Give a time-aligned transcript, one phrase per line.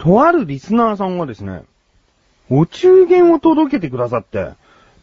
[0.00, 1.62] とあるリスナーさんがですね、
[2.50, 4.50] お中元を届けてくださって、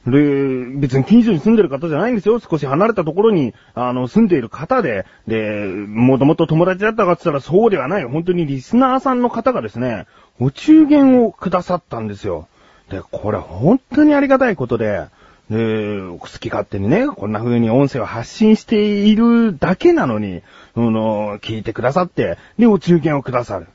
[0.07, 2.39] で、別に近所に住んでる方じゃないんですよ。
[2.39, 8.05] 少し離れたところに、あの、住んでいる方で、で、もともと友達だったかって言ったらそうではない。
[8.05, 10.07] 本当にリスナーさんの方がですね、
[10.39, 12.47] お中元をくださったんですよ。
[12.89, 15.05] で、これ本当にありがたいことで、
[15.51, 20.41] で、好き勝手にね、こんな風に音声を発信しているだけなのに、
[20.75, 23.68] あの、聞いてくださって、で、お中元をくださる。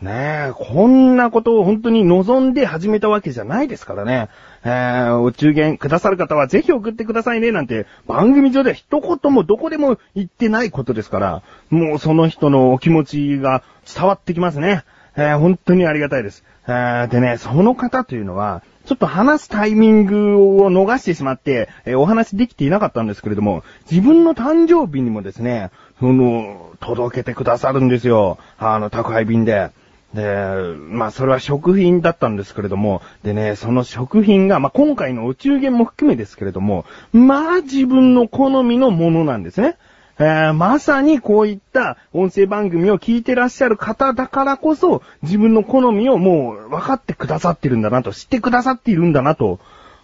[0.00, 4.28] ねえ、こんなことを本当に望んで始めたわけじゃないですからね。
[4.64, 14.84] えー、お中元くださる方はぜひ送ってくださいねなんて番組上では一言もどこでも言ってないことですから、もうその人のお気持ちが伝わってきますね。
[15.16, 16.44] えー、本当にありがたいです。
[16.68, 28.38] えー、でね、その方というのは、ちょっと話すタイミングを逃してしまって、えーお話できていなかったんですけれども、自分の誕生日にもですね、その、届けてくださるんですよ。
[28.58, 29.70] あの、宅配便で。
[30.14, 30.24] で、
[30.76, 39.76] まあそれは食品だったんですけれども、でね、その食品が、まあ今回のお中元も含めですけれども、まあ自分の好みのものなんですね。
[40.20, 49.60] えーまさにこういった音声番組を聞いてらっしゃる方だからこそ、自分の好みをもう分かってくださってるんだなと、知ってくださっているんだなと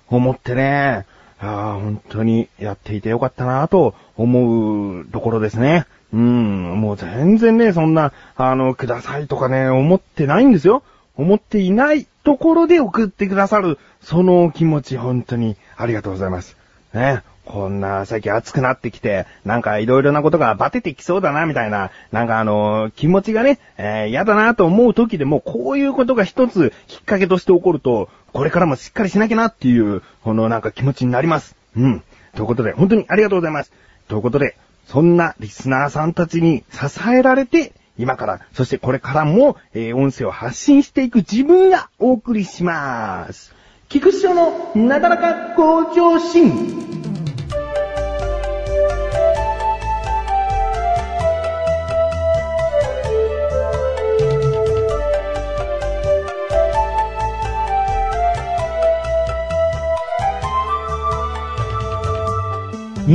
[0.08, 1.06] 思ってね、
[1.40, 5.86] あー本当にやっていてよかったなと思うところですね。
[6.14, 10.84] うん、もう全然ね、そんな、あの、くださいとかね、思ってないんですよ。
[11.16, 16.56] 思っていないところで送ってくださる、その気持ち、本当にありがとうございます。
[16.92, 17.24] ね。
[17.44, 31.56] こんな、最近暑くなってきて、なんかいろいろなことがバテてきそうだな、みたいな、なんかあの気持ちがね、えー嫌だなと思う時でも、こういうことが一つきっかけとして起こると、これからもしっかりしなきゃなっていう、このなんか気持ちになります。
[31.76, 32.02] うん。
[32.36, 33.72] ということで、本当にありがとうございます。
[34.08, 34.56] ということで、
[34.86, 43.54] そんなリスナーさんたちに支えられて、今から、そしてこれからも、えー音声を発信していく自分がお送りします。
[43.88, 46.83] 菊師匠のなだらか向上心。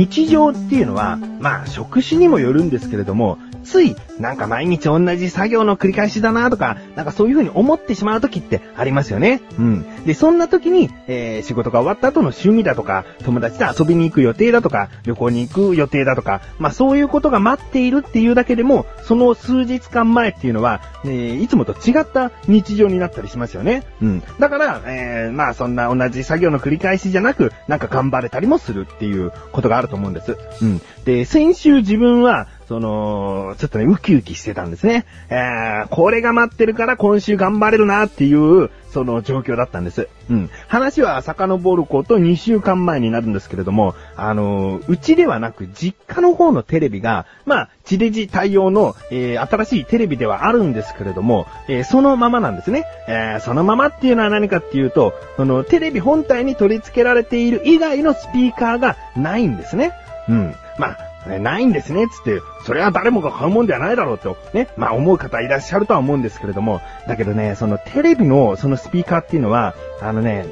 [0.00, 9.40] 日常っていうのは、まあ、食事にもよるんですけれども、つい、なんか毎日同じ作業の繰り返しだなとか、なんかそういう風に思ってしまう時ってありますよね。
[9.58, 10.04] うん。
[10.04, 23.82] で、そんな時に、えー、仕事が終わった後の趣味だとか、友達と遊びに行く予定だとか、旅行に行く予定だとか、まあそういうことが待っているっていうだけでも、その数日間前っていうのは、えーいつもと違った日常になったりしますよね。
[24.02, 24.22] うん。
[24.38, 30.36] だから、えー、まあそんな同じ作業の繰り返しじゃなく、なんか頑張れたりもするっていうことがあると思うんです。
[30.62, 30.80] うん。
[31.04, 35.04] で、先週自分は、その、ちょっとね、ウキウキしてたんですね。
[35.28, 40.06] えー、これが待ってるから今週頑張れるなっていう、その状況だったんです。
[40.30, 40.50] うん。
[40.68, 52.84] 話は遡ること2週間前になるんですけれども、あのーうちではなく実家の方のテレビが、まあ、地デジ対応の、えー新しいテレビではあるんですけれども、えーそのままなんですね。
[53.08, 59.90] えーそのままっていうのは何かっていうと、そのテレビ本体に取り付けられている以外のスピーカーがないんですね。
[60.28, 60.54] うん。
[60.78, 70.46] まあ、ないんですね、つって、それは誰もが買うもんではないだろうと、ね、まあ思う方いらっしゃるとは思うんですけれども、だけどね、そのテレビのそのスピーカーっていうのは、あのね、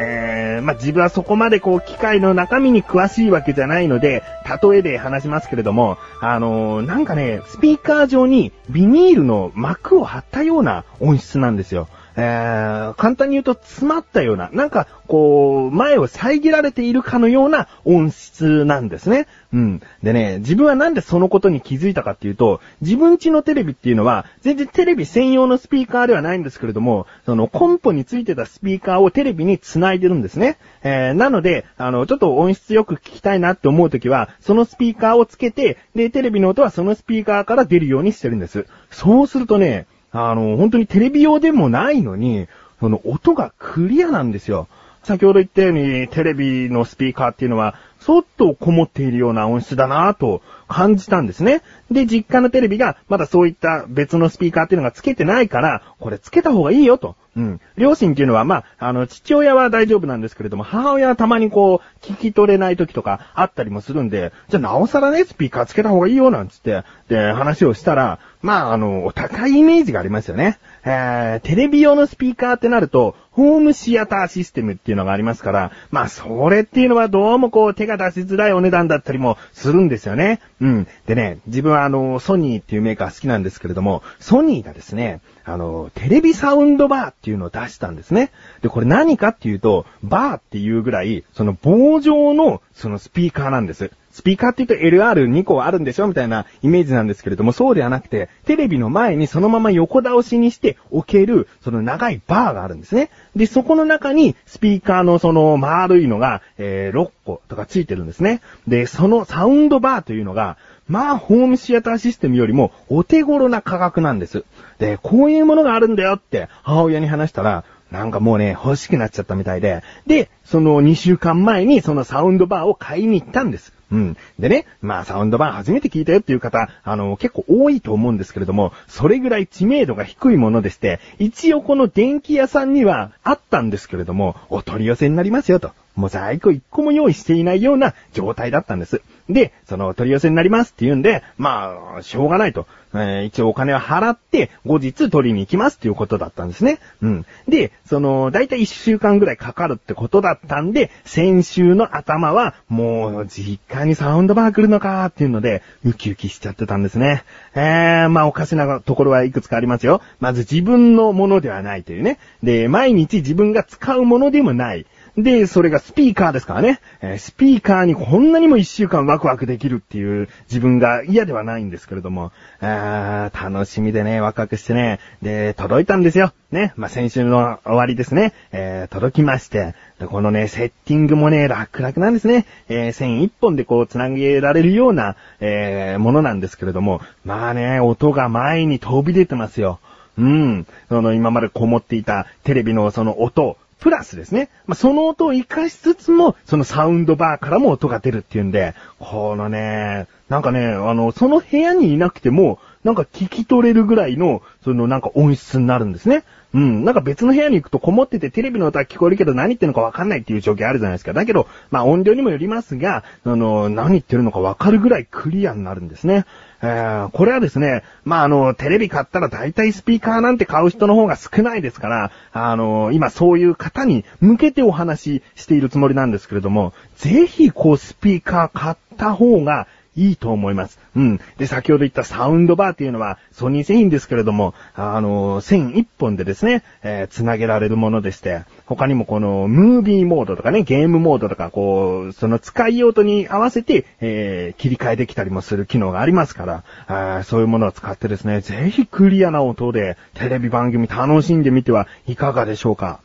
[0.00, 4.22] えー、まあ、自分はそこまでこう、機械の中身に詳しいわけじゃないので、
[4.62, 11.88] 例えで話しますけれども、あのーなんかね、スピーカー上にビニールの膜を貼ったような音質なんですよ。
[12.20, 19.28] えー、簡単に言うと詰まったような、なんか、こう、前を遮られているかのような音質なんですね。
[19.52, 19.80] うん。
[20.02, 30.58] でね、自分はなんでそのことに気づいたかっていうと、自分家のテレビっていうのは、全然テレビ専用のスピーカーではないんですけれども、そのコンポについてたスピーカーをテレビに繋いでるんですね。
[30.82, 38.66] えー、なので、あの、ちょっと音質よく聞きたいなって思うときは、そのスピーカーをつけて、で、テレビの音はそのスピーカーから出るようにしてるんです。
[38.90, 42.46] そうするとね、あの、本当にテレビ用でもないのに、
[42.80, 44.68] その音がクリアなんですよ。
[45.08, 51.62] 先ほど言ったように、テレビのスピーカーっていうのは、そっとこもっているような音質だなぁと感じたんですね。
[51.90, 57.16] で、実家のテレビが、まだそういった別のスピーカーっていうのがつけてないから、これつけた方がいいよと。
[57.36, 57.60] うん。
[57.76, 70.58] 両親っていうのは、まあ、あの、父親は大丈夫なんですけれども、母親はたまにこう、聞き取れない時とかあったりもするんで、じゃあなおさらね、スピーカーつけた方がいいよ、なんつって、で、話をしたら、まあ、あの、お高いイメージがありますよね。
[70.90, 80.40] えー、テレビ用のスピーカーってなると、ホームシアターシステムっていうのがありますから、まあそれっていうのはどうもこう手が出しづらいお値段だったりもするんですよね。
[80.62, 80.88] うん。
[81.06, 88.32] でね、自分はあの、ソニーっていうメーカー好きなんですけれども、ソニーがですね、あの、テレビサウンドバーっていうのを出したんですね。
[88.62, 93.90] で、これ何かっていうと、バーっていうぐらい、その棒状のそのスピーカーなんです。
[94.18, 103.10] スピーカーって言うと LR2 個あるんでしょみたいなイメージなんですけれども、そうではなくて、テレビの前にそのまま横倒しにして置ける、その長いバーがあるんですね。
[103.36, 108.40] で、そこの中にスピーカーのその丸いのが、えー、6個とかついてるんですね。
[108.66, 110.56] で、そのサウンドバーというのが、
[110.88, 114.44] まあ、ホームシアターシステムよりもお手頃な価格なんです。
[114.80, 117.62] で、こういうものがあるんだよって母親に話したら、
[117.92, 123.77] なんかもうね、欲しくなっちゃったみたいで、で、その2週間前にそのサウンドバーを買いに行ったんです。
[123.90, 124.16] うん。
[124.38, 135.72] でね、まあサウンド版初めて聞いたよっていう方、あの、結構多いと思うんですけれども、それぐらい知名度が低いものでして、一応この電気屋さんにはあったんですけれども、お取り寄せになりますよと。
[135.98, 139.02] もう在庫一個も用意していないような状態だったんです。
[139.28, 142.66] で、その取り寄せになりますって言うんで、まあ、しょうがないと。
[142.94, 146.78] えー、一応お金を払って、後日取りに行きますっていうことだったんですね。
[147.02, 147.26] うん。
[147.46, 157.24] で、その、だいたい一週間ぐらいかかるってことだったんで、先週の頭は、もう、実家にサウンドバー来るのかっていうので、ウキウキしちゃってたんですね。
[157.54, 160.00] えー、まあおかしなところはいくつかありますよ。
[160.20, 162.18] まず自分のものではないというね。
[162.42, 164.86] で、毎日自分が使うものでもない。
[165.22, 166.80] で、それがスピーカーですからね。
[167.00, 172.30] えー、スピーカーにこんなにも一週間ワクワクできるっていう自分が嫌ではないんですけれども、
[172.60, 176.32] あー楽しみでね、ワクワクしてね、で、届いたんですよ。
[176.52, 176.72] ね。
[176.76, 178.32] まあ、先週の終わりですね。
[178.52, 182.46] えー、届きまして、で、このね、セッティングもね、楽々なんですね。
[182.68, 189.80] えー、線一本でこう繋げられるような、えー、ものなんですけれども、まあね、音が前に飛び出てますよ。
[190.16, 190.66] うん。
[190.88, 194.48] その今までこもっていたテレビのその音、プラスですね。
[194.66, 206.24] まあ、その音を活かしつつも、そのサウンドバーからも音が出るっていうんで、このね、なんかね、あの、その部屋にいなくても、なんか聞き取れるぐらいの、そのなんか音質になるんですね。
[206.54, 206.84] うん。
[206.84, 211.12] なんか別の部屋に行くとこもっててテレビの音は聞こえるけど何言ってるのかわかんないっていう状況あるじゃないですか。
[211.12, 216.24] だけど、まあ音量にもよりますが、あの、何言ってるのかわかるぐらいクリアになるんですね。
[216.60, 229.68] えー、これはですね、まあ、あの、テレビ買ったら大体スピーカーなんて買う人の方が少ないですから、あの、今そういう方に向けてお話ししているつもりなんですけれども、ぜひこうスピーカー買った方が
[229.98, 230.78] いいと思います。
[230.96, 231.20] うん。
[231.38, 253.00] で、先ほど言ったサウンドバーっていうのは、ソニー製品ですけれども、あの、線一本でですね、えー、繋げられるものでして、他にもこの、ムービーモードとかね、ゲームモードとか、こう、その使い用途に合わせて、えー、切り替えできたりもする機能がありますから、あそういうものを使ってですね、ぜひクリアな音で、テレビ番組楽しんでみてはいかがでしょうか。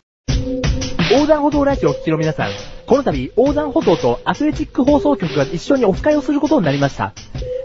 [1.11, 2.51] 横断歩道ラジオを聴きの皆さん、
[2.85, 7.13] この度、横断歩道とアスレチック放送局が一緒にオフ会をすることになりました。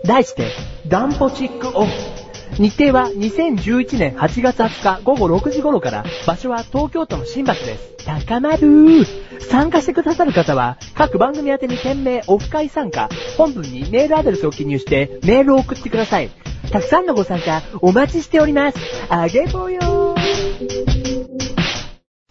[0.04, 0.52] 題して、
[0.86, 2.17] ダンポチックオフ。
[2.58, 7.96] 日程は2011年8月20日午後6時頃から、場所は東京都の新橋です。
[8.04, 16.30] 高まるー参加してくださる方は、各番組宛てに件名オフ会参加、本文にメールアドレスを記入してメールを送ってください。
[16.72, 18.78] たくさんのご参加お待ちしております。
[19.08, 21.58] あげぼよー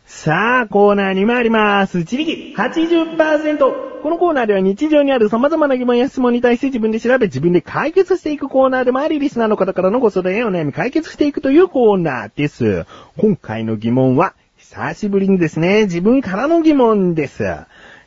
[0.03, 1.99] さあ、コーナーに参ります。
[1.99, 3.86] 自力80%。
[4.03, 12.85] このコーナーでは日常にある様々な疑問や質問に対して自分で調べ自分で解決していくコーナーでもあり、リスナーの方からのご相談やお悩み解決していくというコーナーです。
[13.17, 17.43] 今回の疑問は、久しぶりにですね、自分からの疑問です。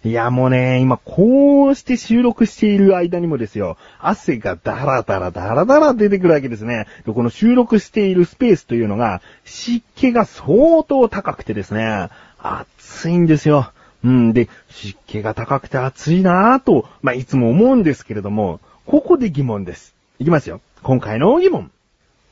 [0.03, 6.87] いや、もうね、今、こうして収録している間にもですよ、汗がダラダラダラダラ出てくるわけですね。
[7.05, 13.73] でこの収録しているスペースというのが、湿気が相当高くてですね、暑いんですよ。
[14.03, 19.95] うん、で、湿気が高くて暑いなぁと、まあ、いつも思うんですけれども、ここで疑問です。
[20.19, 20.61] いきますよ。
[20.83, 21.71] 今回の疑問。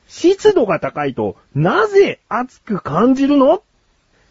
[0.07, 3.63] 湿度が高いと、なぜ暑く感じるの？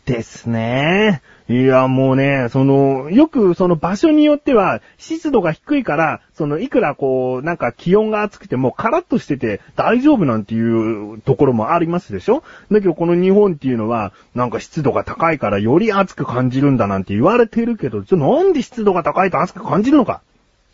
[0.06, 1.22] ですね。
[1.50, 12.44] いや、もうね、その、よくその場所によっては、湿度が低いから、その、いくらこう、なんか気温が暑くてもカラッとしてて大丈夫なんていうところもありますでしょ？
[12.70, 20.22] だけどこの日本っていうのは、なんか湿度が高いからより暑く感じるんだなんて言われてるけど、じゃなんで湿度が高いと暑く感じるのか？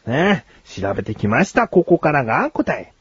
[0.07, 1.67] ね調べてきました。
[1.67, 2.93] ここからが答え。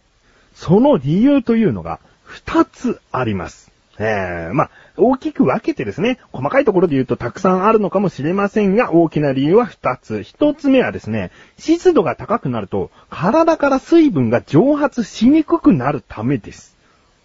[0.55, 3.72] その理由というのが、二つあります。
[4.05, 10.15] えー、まあ、大きく分けてですね、細かいところで言うとたくさんあるのかもしれませんが、大きな理由は2つ。
[10.17, 16.77] 1つ目はですね、湿度が高くなると、体から水分が蒸発しにくくなるためです。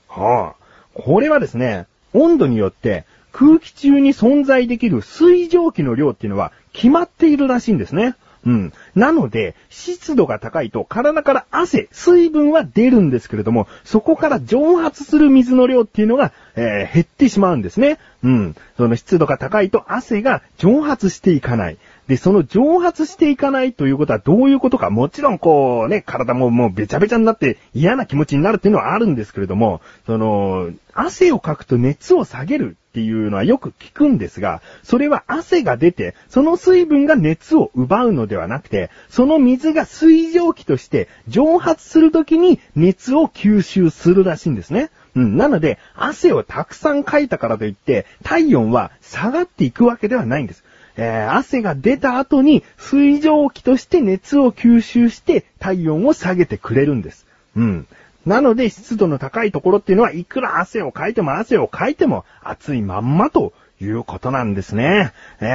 [0.07, 8.15] はあ、これはですね、温度によって空気中に存在できる水蒸気の量っていうのは決まっているらしいんですね。
[8.47, 8.73] うん。
[8.95, 17.99] なので、湿度が高いと体から汗、水分は出るんですけれども、そこから蒸発する水の量っていうのが、えー、減ってしまうんですね。
[18.23, 18.55] うん。
[18.77, 21.77] その湿度が高いと汗が蒸発していかない。
[22.07, 44.89] で、その蒸発していかないということはどういうことか、もちろんこうね、体ももうべちゃべちゃになって嫌な気持ちになるっていうのはあるんですけれども、その、汗をかくと熱を下げるっていうのはよく聞くんですが、それは汗が出て、その水分が熱を奪うのではなくて、その水が水蒸気として蒸発するときに熱を吸収するらしいんですね。
[45.15, 45.37] うん。
[45.37, 50.63] なので、汗をたくさんかいたからといって、体温は下がっていくわけではないんです。
[50.95, 57.27] えー、汗が出た後に水蒸気として熱を吸収して体温を下げてくれるんです。
[57.55, 57.87] うん。
[58.27, 65.13] なので湿度の高いところっていうのはいくら汗をかいても汗をかいても暑いまんまということなんですね。
[65.39, 65.47] ええ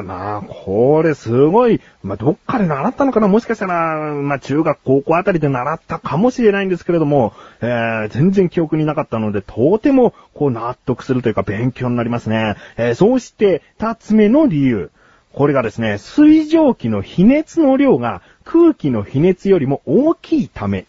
[0.00, 3.28] ー、まあ、これすごい、まあ、どっかで習ったのかな？
[3.28, 12.54] もしかしたら、まあ、中学、高校あたりで習ったかもしれないんですけれども、えー、全然記憶になかったので、とても、こう、納得するというか、勉強になりますね。
[12.76, 14.92] えー、そして、二つ目の理由。
[15.32, 20.86] これがですね、水蒸気の比熱の量が空気の比熱よりも大きいため。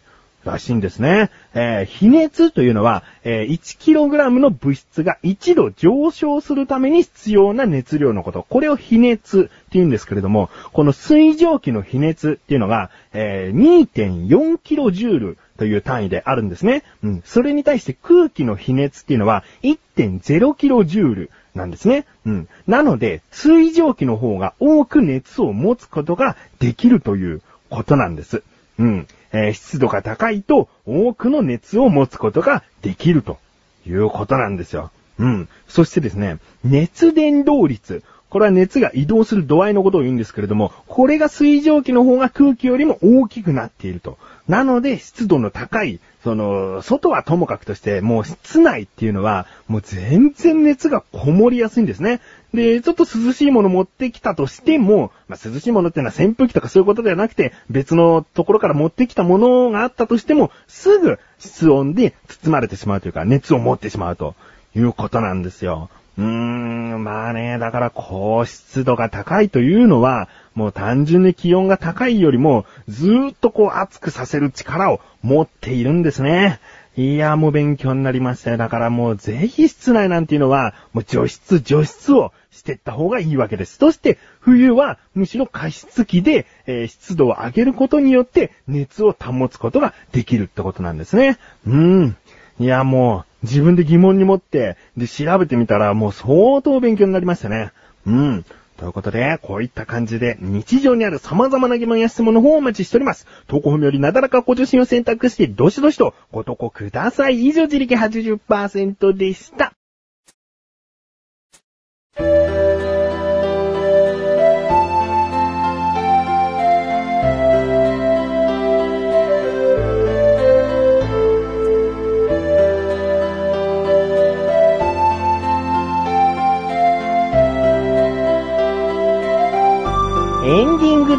[0.51, 1.29] らしいんですね。
[1.53, 8.45] えー、比熱というのは、えー、1kg の物質が1度上昇するために必要な熱量のこと。
[8.49, 16.83] これを比熱って言うんですけれども、この水蒸気の比熱っていうのが、えー、2.4kJ という単位であるんですね。
[17.03, 17.21] うん。
[17.25, 22.05] それに対して空気の比熱っていうのは 1.0kJ なんですね。
[22.25, 22.47] うん。
[22.67, 28.43] なので、水蒸気の方が多く熱を持つことができるということなんです。
[28.77, 29.07] うん。
[29.31, 33.37] えー、湿度が高いと多くの熱を持つことができると
[33.85, 34.91] いうことなんですよ。
[35.19, 35.49] うん。
[35.67, 38.03] そしてですね、熱伝導率。
[38.29, 44.17] これは熱が移動する度合いのことを言うんですけれども、これが水蒸気の方が空気よりも大きくなっていると。
[44.47, 52.19] なので、湿度の高い、その、外はともかくとして、もう室内っていうのは、もう全然熱がこもりやすいんですね。
[52.53, 64.35] で、ちょっと涼しいもの持ってきたとしても、まあ、涼しいものっていうのは扇風機とかそういうことではなくて、別のところから持ってきたものがあったとしても、すぐ室温で包まれてしまうというか、熱を持ってしまうと
[64.75, 65.89] いうことなんですよ。
[66.19, 76.59] うーん、まあね、だから高湿度が高いというのは、もう単純に気温が高いよりも、ずーっとこう熱くさせる力を持っているんですね。
[76.97, 78.57] いや、もう勉強になりましたよ。
[78.57, 83.77] だからもうぜひ室内なんていうのは、もう除湿、除湿をしていった方がいいわけです。
[83.77, 91.37] そして、冬はむしろ加湿器で、えー、湿度を上げることによって熱を保つことができるってことなんですね。
[91.65, 92.17] うん。
[92.59, 97.71] いや、もう、自分で疑問に持って、で、調べてみたら、もう相当勉強になりましたね。
[98.05, 98.45] うん。
[98.77, 103.27] ということで、こういった感じで、日常にある様々な疑問や質問の方をお待ちしております。
[103.47, 107.45] 投稿本よりなだらかご受信を選択して、どしどしとご投稿ください。
[107.45, 109.73] 以上、自力80%でした。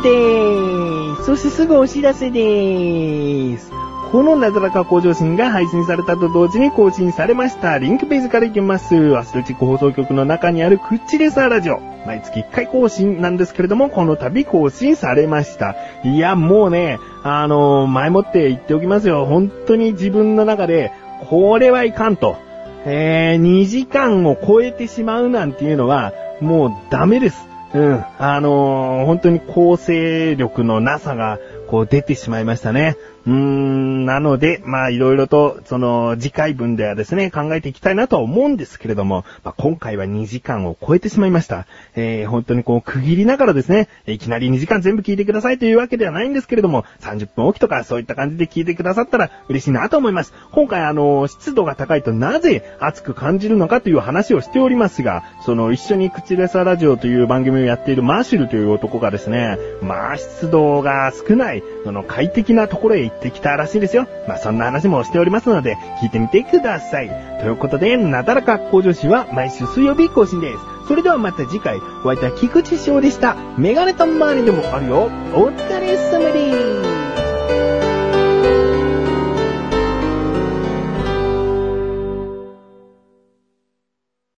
[0.01, 1.25] でーす。
[1.25, 3.71] そしてすぐお知らせでーす。
[4.11, 7.79] このなだらか向上心が配信されたと同時に更新されました。
[7.79, 9.17] リンクページから行きます。
[9.17, 11.79] アスレチック放送局の中にあるクッチレサーラジオ。
[12.07, 15.77] 毎月1回更新なんですけれども、この度更新されました。
[16.03, 19.27] いや、もうね、あのー、前もって言っておきますよ。
[19.27, 20.93] 本当に自分の中で、
[21.29, 22.37] これはいかんと。
[22.85, 27.50] えー、2時間を超えてしまうなんていうのは、もうダメです。
[27.73, 28.05] うん。
[28.19, 32.97] あのー、本当に構成力のなさが、こう出てしまいましたね。
[33.27, 41.67] うーん、なので、まあいろいろと、その次回分ではですね、考えていきたいなとは思うんですけれども、まあ今回は2時間を超えてしまいました。
[41.97, 50.33] えー、本当にこう区切りながらですね、いきなり2時間全部聞いてくださいというわけではないんですけれども、30分おきとかそういった感じで聞いてくださったら嬉しいなと思います。
[50.53, 64.07] 今回あの、湿度が高いとなぜ暑く感じるのかという話をしておりますが、その一緒に口レサラジオという番組をやっているマーシュルという男がですね、まあ湿度が少ない、その快適なところへ行ってきたらしいですよ。
[64.27, 67.11] まあ、そんな話もしておりますので、聞いてみてください。
[67.41, 70.59] ということで、なだらか向上心は毎週水曜日更新です。
[70.89, 73.37] それではまた次回、お会いいた菊池翔でした。
[73.57, 75.11] メガネとマーニでもあるよ。
[75.35, 76.90] お疲れ様です。